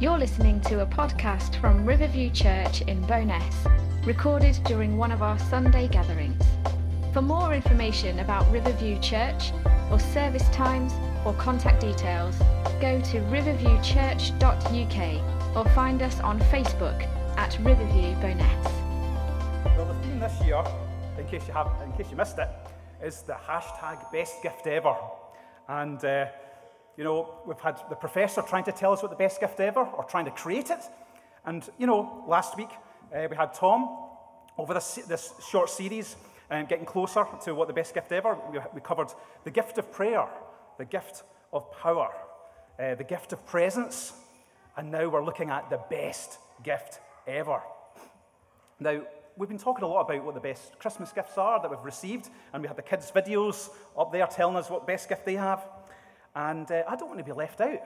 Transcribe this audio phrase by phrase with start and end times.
[0.00, 3.52] You're listening to a podcast from Riverview Church in Bowness,
[4.06, 6.40] recorded during one of our Sunday gatherings.
[7.12, 9.50] For more information about Riverview Church,
[9.90, 10.92] or service times,
[11.26, 12.38] or contact details,
[12.80, 17.02] go to riverviewchurch.uk or find us on Facebook
[17.36, 18.66] at Riverview Bowness.
[19.76, 20.62] Well, the theme this year,
[21.18, 22.48] in case you have, in case you missed it,
[23.02, 24.94] is the hashtag best gift ever.
[25.66, 26.26] And uh,
[26.98, 29.82] you know, we've had the professor trying to tell us what the best gift ever,
[29.82, 30.80] or trying to create it.
[31.46, 32.70] And you know, last week
[33.14, 33.96] uh, we had Tom
[34.58, 36.16] over this, this short series
[36.50, 38.36] and getting closer to what the best gift ever.
[38.50, 39.12] We, we covered
[39.44, 40.26] the gift of prayer,
[40.76, 42.10] the gift of power,
[42.80, 44.12] uh, the gift of presence,
[44.76, 47.60] and now we're looking at the best gift ever.
[48.80, 49.02] Now,
[49.36, 52.28] we've been talking a lot about what the best Christmas gifts are that we've received,
[52.52, 55.64] and we have the kids' videos up there telling us what best gift they have.
[56.38, 57.82] And uh, I don't want to be left out.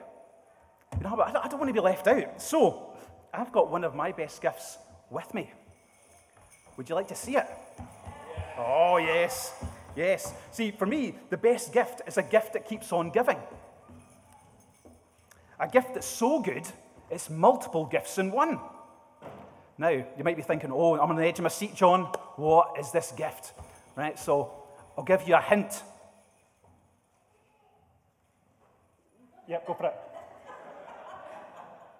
[0.98, 2.42] You know, I don't want to be left out.
[2.42, 2.92] So,
[3.32, 4.76] I've got one of my best gifts
[5.08, 5.50] with me.
[6.76, 7.46] Would you like to see it?
[8.58, 9.54] Oh, yes.
[9.96, 10.34] Yes.
[10.50, 13.38] See, for me, the best gift is a gift that keeps on giving.
[15.58, 16.66] A gift that's so good,
[17.10, 18.60] it's multiple gifts in one.
[19.78, 22.02] Now, you might be thinking, oh, I'm on the edge of my seat, John.
[22.36, 23.54] What is this gift?
[23.96, 24.52] Right, so
[24.98, 25.82] I'll give you a hint.
[29.48, 29.94] Yep, go for it.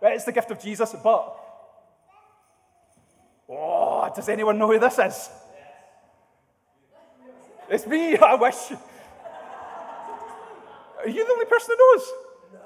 [0.02, 1.38] It's the gift of Jesus, but.
[3.48, 5.30] Oh, does anyone know who this is?
[7.68, 8.72] It's me, I wish.
[11.00, 12.12] Are you the only person that knows?
[12.52, 12.60] No.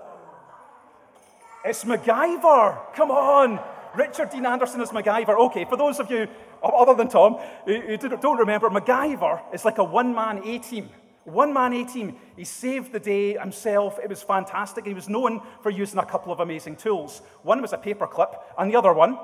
[1.65, 2.95] It's MacGyver.
[2.95, 3.61] Come on.
[3.95, 5.39] Richard Dean Anderson is MacGyver.
[5.47, 6.29] Okay, for those of you
[6.63, 10.91] other than Tom who don't remember, MacGyver is like a one man A team.
[11.27, 12.17] One man A team.
[12.37, 13.99] He saved the day himself.
[14.03, 14.87] It was fantastic.
[14.87, 17.21] He was known for using a couple of amazing tools.
[17.43, 19.19] One was a paperclip, and the other one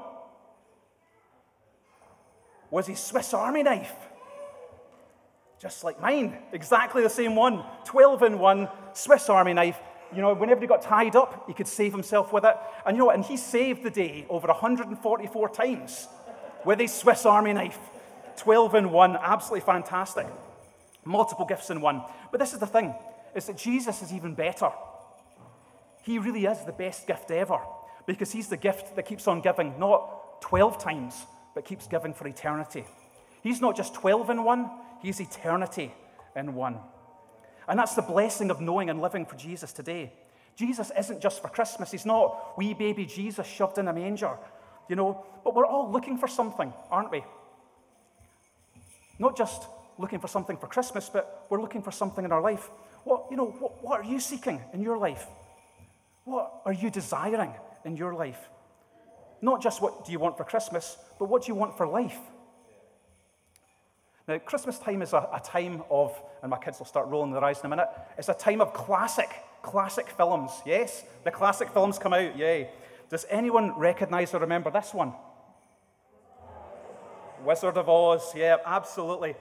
[2.70, 3.94] was his Swiss Army knife
[5.62, 9.78] just like mine, exactly the same one, 12 in one, Swiss Army knife.
[10.12, 12.56] You know, whenever he got tied up, he could save himself with it.
[12.84, 13.10] And you know?
[13.10, 16.08] And he saved the day over 144 times
[16.64, 17.78] with his Swiss Army knife.
[18.38, 20.26] 12 in one, absolutely fantastic.
[21.04, 22.02] Multiple gifts in one.
[22.30, 22.94] But this is the thing,
[23.34, 24.70] is that Jesus is even better.
[26.02, 27.58] He really is the best gift ever
[28.06, 31.14] because he's the gift that keeps on giving, not 12 times,
[31.54, 32.84] but keeps giving for eternity.
[33.42, 34.70] He's not just 12 in one,
[35.02, 35.92] He's eternity
[36.36, 36.78] in one.
[37.68, 40.12] And that's the blessing of knowing and living for Jesus today.
[40.56, 41.90] Jesus isn't just for Christmas.
[41.90, 44.36] He's not wee baby Jesus shoved in a manger,
[44.88, 47.24] you know, but we're all looking for something, aren't we?
[49.18, 49.64] Not just
[50.02, 52.68] looking for something for Christmas, but we're looking for something in our life.
[53.04, 55.26] What, you know, what, what are you seeking in your life?
[56.24, 57.54] What are you desiring
[57.84, 58.48] in your life?
[59.40, 62.18] Not just what do you want for Christmas, but what do you want for life?
[64.28, 67.42] Now, Christmas time is a, a, time of, and my kids will start rolling their
[67.42, 69.30] eyes in a minute, it's a time of classic,
[69.62, 70.52] classic films.
[70.64, 71.02] Yes?
[71.24, 72.70] The classic films come out, yay.
[73.10, 75.12] Does anyone recognize or remember this one?
[77.44, 79.34] Wizard of Oz, yeah, absolutely.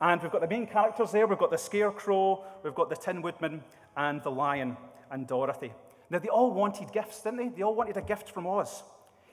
[0.00, 1.26] And we've got the main characters there.
[1.26, 3.62] We've got the Scarecrow, we've got the Tin Woodman,
[3.96, 4.76] and the Lion
[5.10, 5.72] and Dorothy.
[6.10, 7.48] Now, they all wanted gifts, didn't they?
[7.48, 8.82] They all wanted a gift from Oz.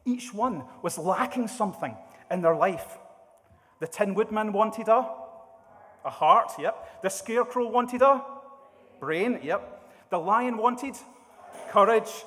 [0.06, 1.96] Each one was lacking something
[2.32, 2.98] in their life.
[3.80, 5.08] The Tin Woodman wanted a,
[6.06, 7.02] a heart, yep.
[7.04, 8.24] The Scarecrow wanted a
[9.00, 9.82] brain, yep.
[10.10, 10.96] The Lion wanted
[11.70, 12.26] courage,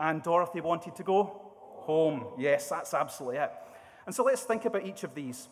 [0.00, 1.40] and Dorothy wanted to go
[1.84, 2.26] home.
[2.38, 3.52] Yes, that's absolutely it.
[4.06, 5.48] And so let's think about each of these.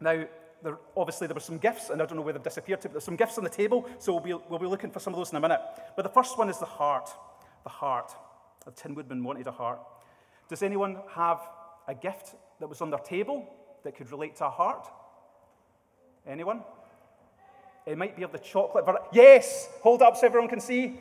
[0.00, 0.24] Now,
[0.62, 2.94] there, obviously, there were some gifts, and I don't know where they've disappeared to, but
[2.94, 5.18] there's some gifts on the table, so we'll be, we'll be looking for some of
[5.18, 5.60] those in a minute.
[5.96, 7.10] But the first one is the heart.
[7.64, 8.12] The heart.
[8.64, 9.80] The Tin Woodman wanted a heart.
[10.48, 11.40] Does anyone have
[11.88, 13.48] a gift that was on their table
[13.84, 14.86] that could relate to a heart?
[16.26, 16.62] Anyone?
[17.86, 19.06] It might be of the chocolate variety.
[19.12, 19.68] Yes!
[19.82, 20.98] Hold up so everyone can see.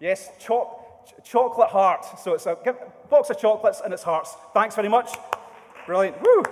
[0.00, 2.06] Yes, ch- chocolate heart.
[2.18, 2.56] So it's a
[3.10, 4.34] box of chocolates and it's hearts.
[4.54, 5.10] Thanks very much.
[5.86, 6.20] Brilliant.
[6.22, 6.42] Woo!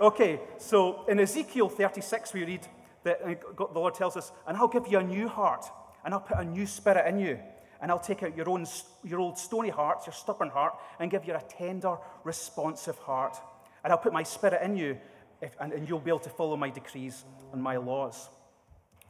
[0.00, 2.66] Okay, so in Ezekiel 36, we read
[3.04, 5.66] that uh, the Lord tells us, And I'll give you a new heart,
[6.04, 7.38] and I'll put a new spirit in you,
[7.80, 8.66] and I'll take out your, own,
[9.04, 13.36] your old stony heart, your stubborn heart, and give you a tender, responsive heart.
[13.84, 14.98] And I'll put my spirit in you,
[15.40, 18.28] if, and, and you'll be able to follow my decrees and my laws.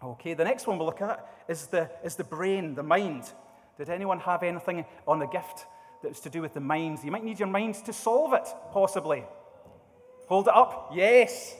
[0.03, 3.25] Okay, the next one we'll look at is the, is the brain, the mind.
[3.79, 5.67] Did anyone have anything on the gift
[6.03, 6.99] that's to do with the mind?
[7.05, 9.25] You might need your mind to solve it, possibly.
[10.29, 10.91] Hold it up.
[10.95, 11.57] Yes,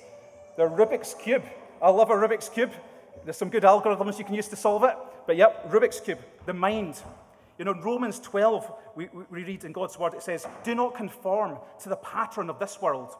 [0.57, 1.45] the Rubik's Cube.
[1.81, 2.73] I love a Rubik's Cube.
[3.25, 4.97] There's some good algorithms you can use to solve it.
[5.27, 7.01] But yep, Rubik's Cube, the mind.
[7.59, 11.59] You know, Romans 12, we, we read in God's word, it says, Do not conform
[11.83, 13.15] to the pattern of this world,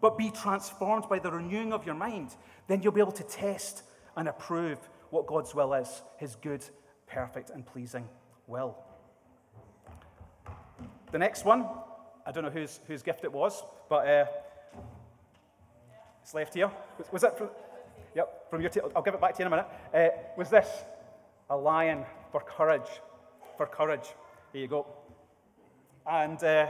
[0.00, 2.36] but be transformed by the renewing of your mind.
[2.66, 3.82] Then you'll be able to test
[4.16, 4.78] and approve
[5.10, 6.64] what God's will is, his good,
[7.06, 8.06] perfect, and pleasing
[8.46, 8.76] will.
[11.10, 11.66] The next one,
[12.26, 14.26] I don't know whose, whose gift it was, but uh,
[16.34, 16.70] left here.
[16.98, 17.48] Was, was from,
[18.14, 19.68] yep, from your, t- I'll give it back to you in a minute.
[19.94, 20.68] Uh, was this
[21.50, 22.88] a lion for courage?
[23.56, 24.06] For courage.
[24.52, 24.86] Here you go.
[26.10, 26.68] And uh,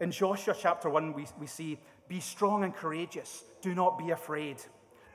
[0.00, 3.44] in Joshua chapter 1, we, we see, Be strong and courageous.
[3.60, 4.56] Do not be afraid.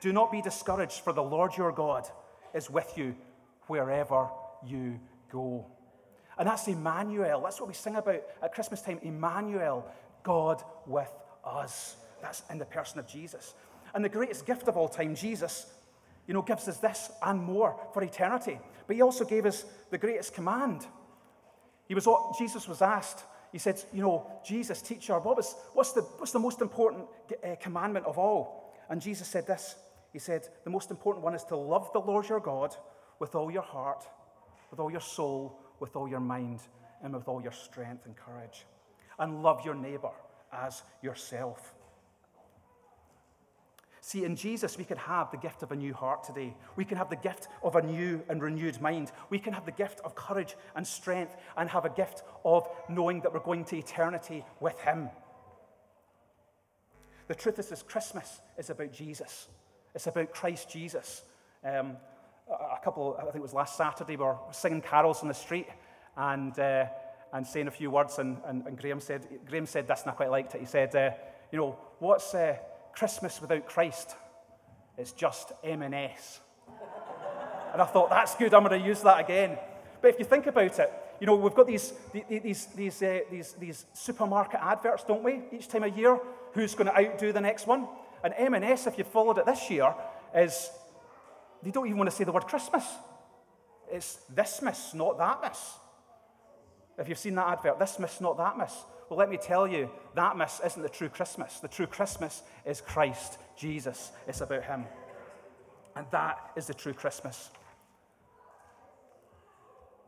[0.00, 2.08] Do not be discouraged, for the Lord your God
[2.54, 3.14] is with you
[3.66, 4.28] wherever
[4.66, 4.98] you
[5.30, 5.66] go.
[6.38, 7.42] And that's Emmanuel.
[7.42, 9.84] That's what we sing about at Christmas time Emmanuel,
[10.22, 11.10] God with
[11.44, 11.96] us.
[12.20, 13.54] That's in the person of Jesus.
[13.94, 15.66] And the greatest gift of all time, Jesus,
[16.26, 18.58] you know, gives us this and more for eternity.
[18.86, 20.86] But he also gave us the greatest command.
[21.86, 22.06] He was,
[22.38, 26.38] Jesus was asked, he said, you know, Jesus, teacher, what was, what's, the, what's the
[26.38, 27.06] most important
[27.42, 28.74] uh, commandment of all?
[28.90, 29.76] And Jesus said this.
[30.12, 32.74] He said, the most important one is to love the Lord your God
[33.18, 34.04] with all your heart,
[34.70, 36.60] with all your soul, with all your mind,
[37.02, 38.66] and with all your strength and courage.
[39.18, 40.12] And love your neighbor
[40.52, 41.74] as yourself.
[44.08, 46.56] See, in Jesus, we can have the gift of a new heart today.
[46.76, 49.12] We can have the gift of a new and renewed mind.
[49.28, 53.20] We can have the gift of courage and strength and have a gift of knowing
[53.20, 55.10] that we're going to eternity with Him.
[57.26, 59.48] The truth is, this Christmas is about Jesus.
[59.94, 61.24] It's about Christ Jesus.
[61.62, 61.98] Um,
[62.48, 65.66] a couple, I think it was last Saturday, we were singing carols in the street
[66.16, 66.86] and, uh,
[67.34, 68.18] and saying a few words.
[68.18, 70.62] And, and, and, Graham, said, Graham said this, and I quite liked it.
[70.62, 71.10] He said, uh,
[71.52, 72.56] You know, what's uh,
[72.98, 74.16] Christmas without Christ?
[74.96, 76.40] It's just M&S.
[77.72, 79.56] and I thought, That's good, I'm going to use that again.
[80.02, 81.92] But if you think about it, you know, we've got these,
[82.28, 86.18] these, these, uh, these, these supermarket adverts, don't we, each time a year?
[86.54, 87.86] Who's going to outdo the next one?
[88.24, 89.94] And M&S, if you followed it this year,
[90.34, 90.68] is
[91.62, 92.84] they don't even want to say the word Christmas.
[93.90, 95.58] It's this miss, not that miss.
[96.98, 98.74] If you've seen that advert, this miss, not that miss.
[99.08, 101.60] Well, let me tell you, that miss isn't the true Christmas.
[101.60, 104.10] The true Christmas is Christ, Jesus.
[104.26, 104.84] It's about Him.
[105.96, 107.50] And that is the true Christmas.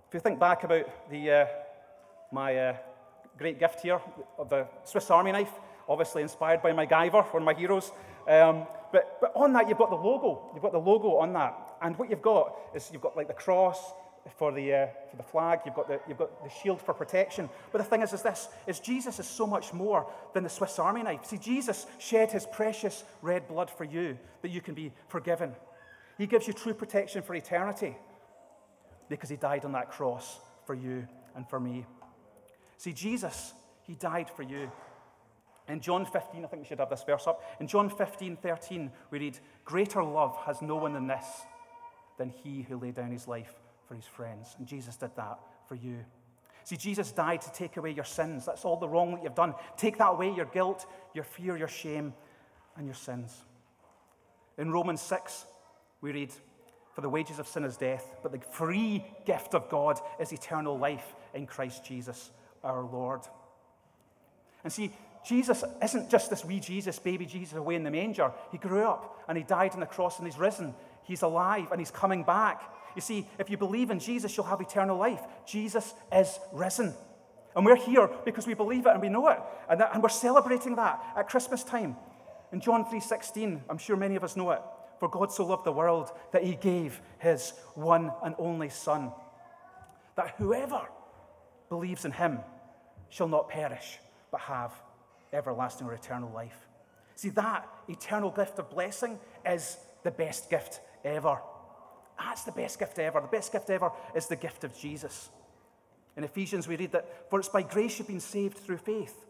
[0.09, 1.47] If you think back about the, uh,
[2.33, 2.77] my uh,
[3.39, 4.01] great gift here
[4.39, 5.53] of the Swiss Army knife,
[5.89, 7.93] obviously inspired by MacGyver, one of my heroes.
[8.29, 10.51] Um, but, but on that, you've got the logo.
[10.53, 11.77] You've got the logo on that.
[11.81, 13.93] And what you've got is you've got like the cross
[14.37, 17.49] for the, uh, for the flag, you've got the, you've got the shield for protection.
[17.73, 20.79] But the thing is, is this, is Jesus is so much more than the Swiss
[20.79, 21.25] Army knife.
[21.25, 25.55] See, Jesus shed his precious red blood for you that you can be forgiven.
[26.19, 27.97] He gives you true protection for eternity
[29.09, 31.87] because he died on that cross for you and for me.
[32.77, 34.71] See, Jesus, he died for you.
[35.67, 37.43] In John 15, I think we should have this verse up.
[37.61, 41.25] In John 15, 13, we read, Greater love has no one than this,
[42.19, 43.55] than he who laid down his life
[43.91, 44.55] for his friends.
[44.57, 46.05] And Jesus did that for you.
[46.63, 48.47] See, Jesus died to take away your sins.
[48.47, 49.53] That's all the wrong that you've done.
[49.77, 52.15] Take that away your guilt, your fear, your shame,
[52.77, 53.37] and your sins.
[54.59, 55.45] In Romans 6,
[56.03, 56.31] we read,
[56.95, 60.79] For the wages of sin is death, but the free gift of God is eternal
[60.79, 62.31] life in Christ Jesus
[62.63, 63.23] our Lord.
[64.63, 64.93] And see,
[65.27, 68.31] Jesus isn't just this wee Jesus, baby Jesus away in the manger.
[68.53, 70.77] He grew up and he died on the cross and he's risen.
[71.03, 72.63] He's alive and he's coming back.
[72.95, 75.21] You see, if you believe in Jesus, you'll have eternal life.
[75.47, 76.95] Jesus is risen.
[77.55, 79.39] And we're here because we believe it and we know it.
[79.69, 81.97] And, that, and we're celebrating that at Christmas time.
[82.53, 84.61] In John 3:16, I'm sure many of us know it.
[84.99, 89.13] For God so loved the world that he gave his one and only Son,
[90.17, 90.83] that whoever
[91.69, 92.41] believes in him
[93.09, 93.99] shall not perish,
[94.31, 94.73] but have
[95.33, 96.67] everlasting or eternal life.
[97.15, 101.39] See, that eternal gift of blessing is the best gift ever.
[102.21, 103.21] That's the best gift ever.
[103.21, 105.31] The best gift ever is the gift of Jesus.
[106.17, 109.25] In Ephesians, we read that, For it's by grace you've been saved through faith,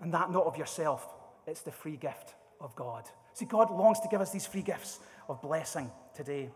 [0.00, 1.06] and that not of yourself.
[1.46, 3.04] It's the free gift of God.
[3.34, 6.50] See, God longs to give us these free gifts of blessing today.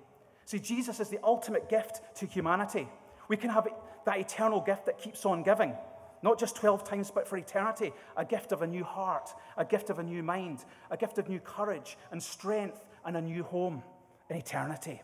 [0.47, 2.89] See, Jesus is the ultimate gift to humanity.
[3.29, 3.69] We can have
[4.07, 5.75] that eternal gift that keeps on giving.
[6.23, 7.93] Not just 12 times, but for eternity.
[8.17, 11.29] A gift of a new heart, a gift of a new mind, a gift of
[11.29, 13.83] new courage and strength, and a new home
[14.31, 15.03] in eternity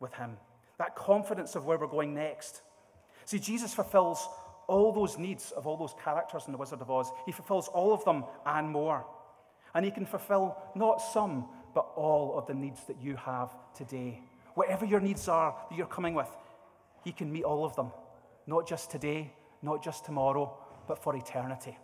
[0.00, 0.36] with Him.
[0.78, 2.62] That confidence of where we're going next.
[3.24, 4.28] See, Jesus fulfills
[4.68, 7.10] all those needs of all those characters in The Wizard of Oz.
[7.26, 9.04] He fulfills all of them and more.
[9.74, 14.20] And He can fulfill not some, but all of the needs that you have today.
[14.54, 16.28] Whatever your needs are that you're coming with,
[17.04, 17.92] He can meet all of them,
[18.46, 21.76] not just today, not just tomorrow, but for eternity.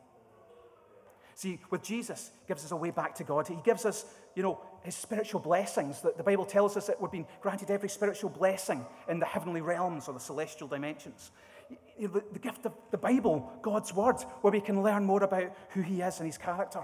[1.34, 3.48] See, with Jesus, gives us a way back to God.
[3.48, 4.04] He gives us,
[4.36, 6.00] you know, his spiritual blessings.
[6.00, 9.60] The, the Bible tells us that we've been granted every spiritual blessing in the heavenly
[9.60, 11.32] realms or the celestial dimensions.
[11.98, 15.82] The, the gift of the Bible, God's word, where we can learn more about who
[15.82, 16.82] he is and his character.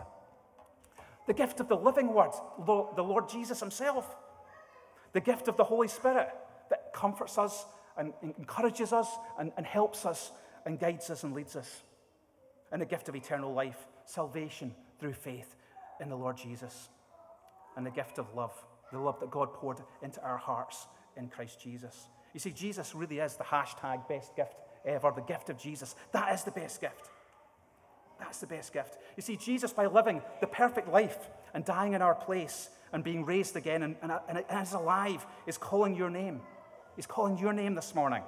[1.29, 2.33] The gift of the living word,
[2.67, 4.17] the Lord Jesus himself.
[5.13, 6.29] The gift of the Holy Spirit
[6.71, 7.67] that comforts us
[7.97, 10.33] and encourages us and, and helps us
[10.65, 11.83] and guides us and leads us.
[12.73, 15.57] And the gift of eternal life salvation through faith
[16.01, 16.89] in the Lord Jesus,
[17.77, 18.53] and the gift of love,
[18.93, 22.09] the love that God poured into our hearts in Christ Jesus.
[22.33, 24.55] You see, Jesus really is the hashtag best gift
[24.85, 25.95] ever, the gift of Jesus.
[26.13, 27.11] That is the best gift.
[28.19, 28.99] That's the best gift.
[29.17, 31.19] You see, Jesus, by living the perfect life
[31.55, 35.57] and dying in our place and being raised again and, and, and is alive, is
[35.57, 36.41] calling your name.
[36.97, 38.23] He's calling your name this morning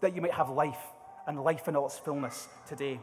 [0.00, 0.78] that you might have life
[1.26, 3.00] and life in all its fullness today.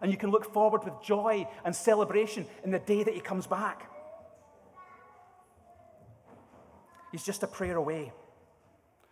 [0.00, 3.46] And you can look forward with joy and celebration in the day that He comes
[3.46, 3.90] back.
[7.10, 8.12] He's just a prayer away.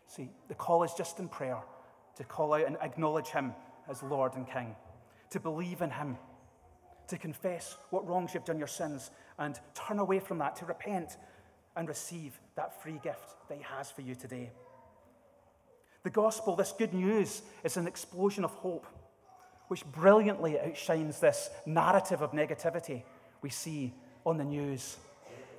[0.06, 1.58] See, the call is just in prayer
[2.16, 3.52] to call out and acknowledge Him
[3.88, 4.76] as Lord and King,
[5.30, 6.16] to believe in Him,
[7.08, 11.16] to confess what wrongs you've done, your sins, and turn away from that, to repent
[11.76, 14.50] and receive that free gift that He has for you today.
[16.02, 18.86] The gospel, this good news, is an explosion of hope
[19.68, 23.02] which brilliantly outshines this narrative of negativity
[23.42, 23.92] we see
[24.24, 24.96] on the news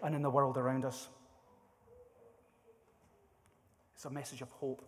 [0.04, 1.10] and in the world around us.
[3.96, 4.84] It's a message of hope,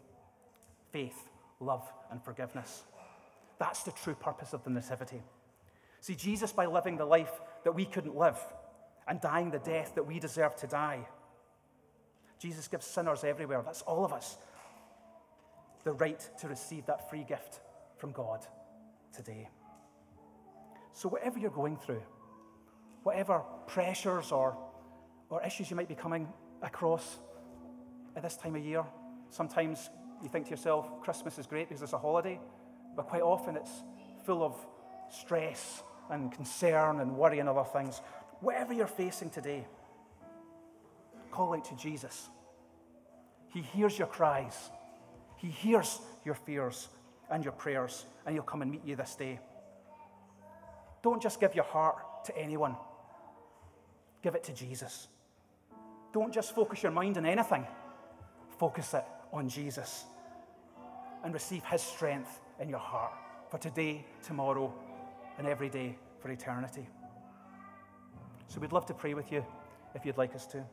[0.92, 2.84] faith, love, and forgiveness.
[3.58, 5.22] That's the true purpose of the Nativity.
[6.00, 8.38] See, Jesus, by living the life that we couldn't live
[9.08, 11.08] and dying the death that we deserve to die,
[12.40, 14.38] Jesus gives sinners everywhere, that's all of us,
[15.84, 17.60] the right to receive that free gift
[17.98, 18.46] from God
[19.16, 19.50] today.
[20.94, 22.02] So, whatever you're going through,
[23.04, 24.58] whatever pressures or,
[25.30, 26.28] or issues you might be coming
[26.62, 27.20] across
[28.16, 28.84] at this time of year,
[29.30, 29.90] sometimes
[30.22, 32.40] you think to yourself, Christmas is great because it's a holiday,
[32.96, 33.72] but quite often it's
[34.26, 34.56] full of
[35.10, 38.02] stress and concern and worry and other things.
[38.42, 39.66] Whatever you're facing today,
[41.32, 42.30] call out to Jesus.
[43.54, 44.70] He hears your cries,
[45.38, 46.90] He hears your fears,
[47.32, 49.40] and your prayers, and He'll come and meet you this day.
[51.02, 52.76] Don't just give your heart to anyone,
[54.22, 55.08] give it to Jesus.
[56.12, 57.66] Don't just focus your mind on anything,
[58.58, 60.06] focus it on Jesus
[61.24, 63.14] and receive His strength in your heart
[63.50, 64.74] for today, tomorrow,
[65.38, 66.88] and every day for eternity.
[68.48, 69.46] So we'd love to pray with you
[69.96, 70.64] if you'd like us to.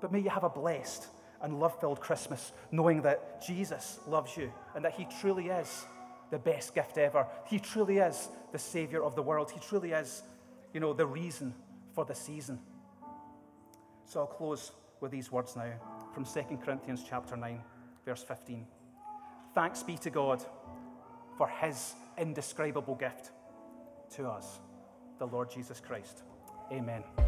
[0.00, 1.06] But may you have a blessed
[1.42, 5.86] and love filled Christmas, knowing that Jesus loves you and that He truly is
[6.30, 7.26] the best gift ever.
[7.46, 9.50] He truly is the Savior of the world.
[9.50, 10.22] He truly is,
[10.72, 11.54] you know, the reason
[11.94, 12.58] for the season.
[14.06, 15.72] So I'll close with these words now
[16.12, 17.60] from 2 Corinthians chapter 9,
[18.04, 18.66] verse 15.
[19.54, 20.44] Thanks be to God
[21.36, 23.30] for his indescribable gift
[24.16, 24.60] to us,
[25.18, 26.22] the Lord Jesus Christ.
[26.72, 27.27] Amen.